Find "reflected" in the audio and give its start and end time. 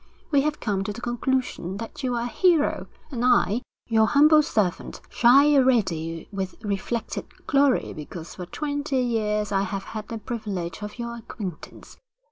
6.63-7.27